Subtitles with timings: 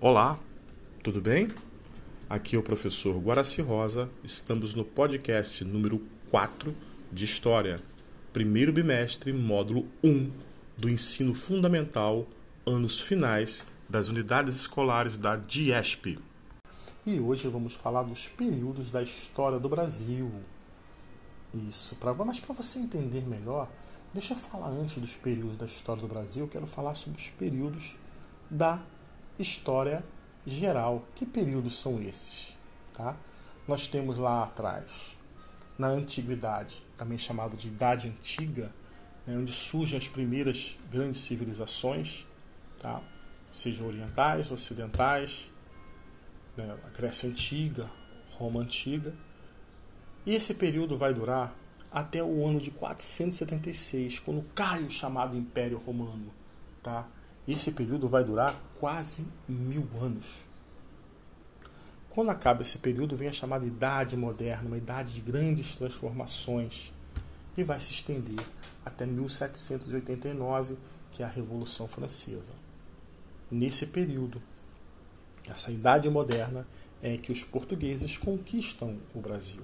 [0.00, 0.38] Olá,
[1.02, 1.48] tudo bem?
[2.28, 4.10] Aqui é o professor Guaraci Rosa.
[4.22, 6.74] Estamos no podcast número 4
[7.10, 7.80] de História,
[8.32, 10.30] primeiro bimestre, módulo 1
[10.76, 12.26] do ensino fundamental,
[12.66, 16.18] anos finais das unidades escolares da DIESP.
[17.06, 20.30] E hoje vamos falar dos períodos da história do Brasil.
[21.68, 23.70] Isso, pra, mas para você entender melhor,
[24.12, 27.28] deixa eu falar antes dos períodos da história do Brasil, eu quero falar sobre os
[27.28, 27.96] períodos
[28.50, 28.82] da
[29.38, 30.04] história
[30.46, 31.04] geral.
[31.14, 32.56] Que períodos são esses?
[32.92, 33.16] Tá?
[33.66, 35.16] Nós temos lá atrás,
[35.78, 38.70] na antiguidade, também chamado de Idade Antiga,
[39.26, 42.26] né, onde surgem as primeiras grandes civilizações,
[42.80, 43.02] tá?
[43.52, 45.50] sejam orientais, ocidentais,
[46.56, 47.90] né, a Grécia Antiga,
[48.32, 49.14] Roma Antiga.
[50.26, 51.54] E esse período vai durar
[51.90, 56.32] até o ano de 476, quando cai o chamado Império Romano.
[56.82, 57.06] Tá?
[57.46, 60.44] Esse período vai durar quase mil anos.
[62.08, 66.92] Quando acaba esse período, vem a chamada Idade Moderna, uma idade de grandes transformações,
[67.56, 68.42] e vai se estender
[68.84, 70.76] até 1789,
[71.10, 72.52] que é a Revolução Francesa.
[73.50, 74.40] Nesse período,
[75.46, 76.66] essa Idade Moderna,
[77.02, 79.62] é que os portugueses conquistam o Brasil.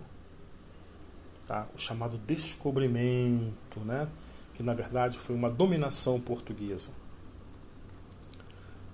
[1.47, 1.67] Tá?
[1.75, 4.07] O chamado descobrimento, né?
[4.53, 6.91] que na verdade foi uma dominação portuguesa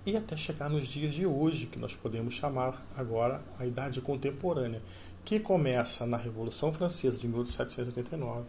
[0.06, 4.80] e até chegar nos dias de hoje, que nós podemos chamar agora a Idade Contemporânea,
[5.24, 8.46] que começa na Revolução Francesa de 1789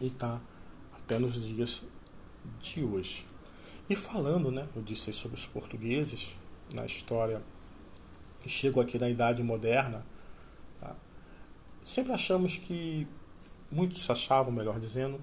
[0.00, 0.40] e está
[0.94, 1.82] até nos dias
[2.60, 3.26] de hoje.
[3.90, 6.36] E falando, né, eu disse sobre os portugueses
[6.72, 7.42] na história
[8.46, 10.06] e chego aqui na Idade Moderna,
[10.78, 10.94] tá?
[11.82, 13.08] sempre achamos que,
[13.72, 15.20] muitos achavam, melhor dizendo,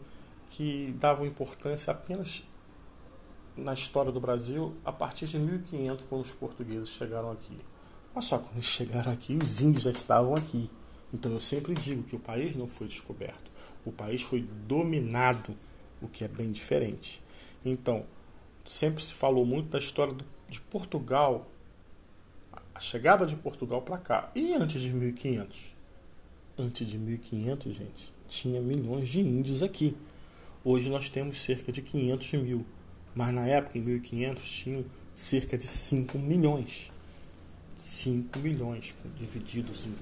[0.50, 2.44] que davam importância apenas
[3.58, 7.58] na história do Brasil a partir de 1500, quando os portugueses chegaram aqui.
[8.14, 10.70] Mas só quando eles chegaram aqui, os índios já estavam aqui.
[11.14, 13.52] Então eu sempre digo que o país não foi descoberto,
[13.86, 15.56] o país foi dominado,
[16.02, 17.22] o que é bem diferente.
[17.64, 18.06] Então,
[18.68, 20.16] sempre se falou muito da história
[20.50, 21.48] de Portugal,
[22.74, 24.32] a chegada de Portugal para cá.
[24.36, 25.76] E antes de 1500?
[26.58, 29.96] Antes de 1500, gente, tinha milhões de índios aqui.
[30.64, 32.66] Hoje nós temos cerca de 500 mil
[33.16, 36.92] mas na época, em 1500, tinham cerca de 5 milhões.
[37.80, 39.96] 5 milhões, divididos em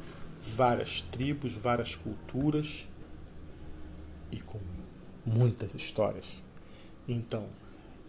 [0.56, 2.88] várias tribos, várias culturas
[4.32, 4.60] e com
[5.26, 6.42] muitas histórias.
[7.08, 7.48] Então,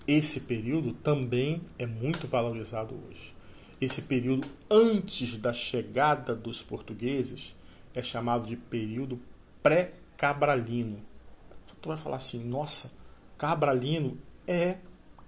[0.06, 3.34] esse período também é muito valorizado hoje.
[3.80, 7.54] Esse período antes da chegada dos portugueses
[7.94, 9.20] é chamado de período
[9.62, 10.98] pré-cabralino.
[11.82, 12.90] Tu vai falar assim: nossa,
[13.36, 14.16] cabralino
[14.46, 14.78] é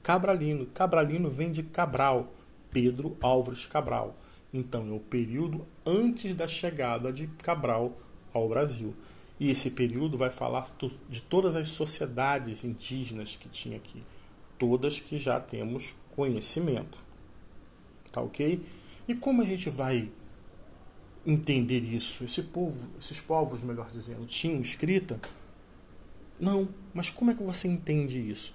[0.07, 0.67] Cabralino.
[0.67, 2.33] Cabralino vem de Cabral,
[2.71, 4.15] Pedro Álvares Cabral.
[4.55, 7.93] Então é o período antes da chegada de Cabral
[8.33, 8.95] ao Brasil.
[9.41, 10.69] E esse período vai falar
[11.09, 14.01] de todas as sociedades indígenas que tinha aqui,
[14.57, 16.99] todas que já temos conhecimento.
[18.13, 18.65] Tá ok?
[19.09, 20.09] E como a gente vai
[21.27, 22.23] entender isso?
[22.23, 25.21] Esse povo, esses povos, melhor dizendo, tinham escrita?
[26.39, 28.55] Não, mas como é que você entende isso?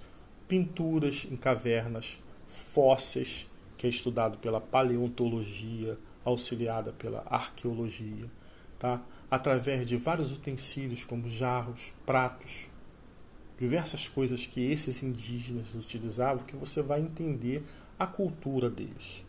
[0.52, 3.48] Pinturas em cavernas, fósseis,
[3.78, 8.26] que é estudado pela paleontologia, auxiliada pela arqueologia,
[8.78, 9.00] tá?
[9.30, 12.68] através de vários utensílios como jarros, pratos,
[13.58, 17.64] diversas coisas que esses indígenas utilizavam, que você vai entender
[17.98, 19.24] a cultura deles.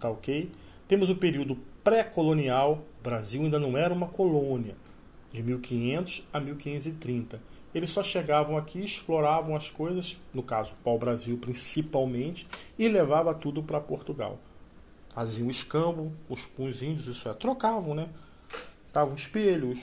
[0.00, 0.50] Tá ok?
[0.88, 4.74] Temos o período pré-colonial, Brasil ainda não era uma colônia,
[5.32, 7.40] de 1500 a 1530
[7.74, 12.46] eles só chegavam aqui, exploravam as coisas, no caso, pau-brasil principalmente,
[12.78, 14.38] e levava tudo para Portugal.
[15.10, 18.08] Faziam escambo, os, os índios, isso é, trocavam, né?
[18.86, 19.80] Estavam espelhos,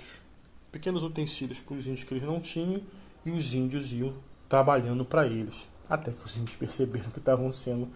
[0.72, 2.82] pequenos utensílios para os índios que eles não tinham,
[3.24, 4.14] e os índios iam
[4.50, 7.88] trabalhando para eles, até que os índios perceberam que estavam sendo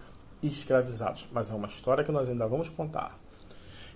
[0.42, 1.26] escravizados.
[1.32, 3.16] Mas é uma história que nós ainda vamos contar.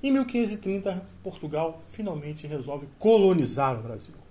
[0.02, 4.23] Em 1530, Portugal finalmente resolve colonizar o Brasil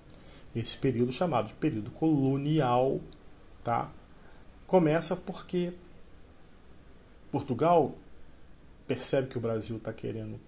[0.55, 2.99] esse período chamado de período colonial,
[3.63, 3.91] tá?
[4.67, 5.73] Começa porque
[7.31, 7.95] Portugal
[8.87, 10.39] percebe que o Brasil está querendo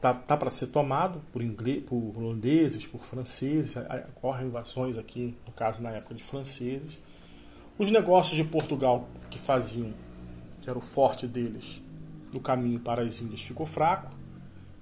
[0.00, 3.76] tá, tá para ser tomado por, inglês, por holandeses, por franceses,
[4.16, 6.98] ocorrem invasões aqui, no caso na época de franceses.
[7.78, 9.92] Os negócios de Portugal que faziam,
[10.62, 11.82] que era o forte deles,
[12.32, 14.14] no caminho para as Índias ficou fraco,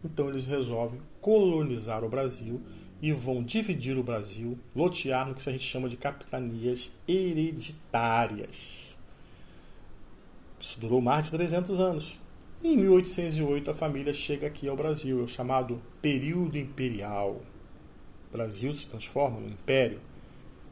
[0.05, 2.61] então eles resolvem colonizar o Brasil
[3.01, 8.97] e vão dividir o Brasil, lotear no que a gente chama de capitanias hereditárias.
[10.61, 12.19] Isso durou mais de 300 anos.
[12.63, 17.41] Em 1808, a família chega aqui ao Brasil, é o chamado período imperial.
[18.29, 20.01] O Brasil se transforma num império.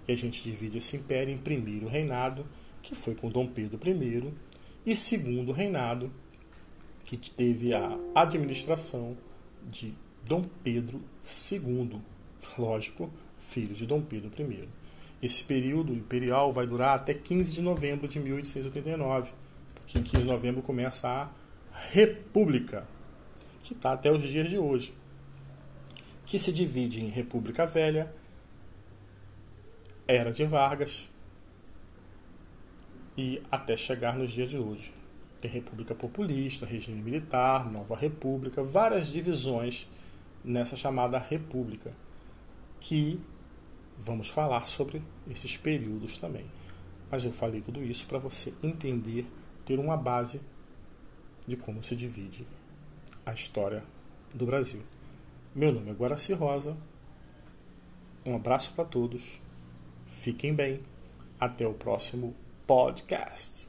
[0.08, 2.44] E a gente divide esse império em primeiro reinado,
[2.82, 4.32] que foi com Dom Pedro I,
[4.84, 6.12] e segundo reinado,
[7.05, 9.17] que teve a administração
[9.70, 9.94] de
[10.25, 11.00] Dom Pedro
[11.52, 12.00] II,
[12.58, 14.68] lógico, filho de Dom Pedro I.
[15.22, 19.32] Esse período imperial vai durar até 15 de novembro de 1889,
[19.74, 21.30] porque em 15 de novembro começa a
[21.90, 22.86] República,
[23.62, 24.92] que está até os dias de hoje,
[26.24, 28.12] que se divide em República Velha,
[30.06, 31.10] Era de Vargas
[33.16, 34.92] e até chegar nos dias de hoje.
[35.40, 39.88] Tem República Populista, regime militar, Nova República, várias divisões
[40.44, 41.92] nessa chamada República,
[42.81, 43.20] que
[43.99, 46.46] vamos falar sobre esses períodos também.
[47.11, 49.26] Mas eu falei tudo isso para você entender,
[49.64, 50.40] ter uma base
[51.46, 52.46] de como se divide
[53.25, 53.84] a história
[54.34, 54.82] do Brasil.
[55.55, 56.76] Meu nome é Guaraci Rosa.
[58.25, 59.40] Um abraço para todos.
[60.06, 60.81] Fiquem bem.
[61.38, 62.34] Até o próximo
[62.67, 63.69] podcast.